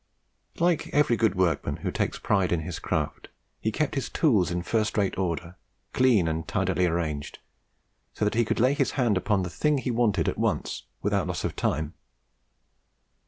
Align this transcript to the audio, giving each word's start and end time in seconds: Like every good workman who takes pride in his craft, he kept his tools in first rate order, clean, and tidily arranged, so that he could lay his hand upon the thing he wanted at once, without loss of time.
Like 0.57 0.87
every 0.93 1.15
good 1.15 1.35
workman 1.35 1.75
who 1.85 1.91
takes 1.91 2.17
pride 2.17 2.51
in 2.51 2.61
his 2.61 2.79
craft, 2.79 3.27
he 3.59 3.71
kept 3.71 3.93
his 3.93 4.09
tools 4.09 4.49
in 4.49 4.63
first 4.63 4.97
rate 4.97 5.15
order, 5.15 5.57
clean, 5.93 6.27
and 6.27 6.47
tidily 6.47 6.87
arranged, 6.87 7.37
so 8.15 8.25
that 8.25 8.33
he 8.33 8.43
could 8.43 8.59
lay 8.59 8.73
his 8.73 8.93
hand 8.93 9.15
upon 9.15 9.43
the 9.43 9.49
thing 9.51 9.77
he 9.77 9.91
wanted 9.91 10.27
at 10.27 10.39
once, 10.39 10.85
without 11.03 11.27
loss 11.27 11.43
of 11.43 11.55
time. 11.55 11.93